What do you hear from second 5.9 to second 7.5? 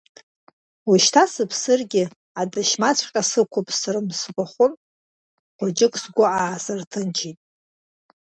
сгәы аасырҭынчит.